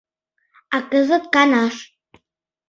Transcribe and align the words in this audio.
А 0.75 0.77
кызыт— 0.89 1.23
канаш. 1.33 1.75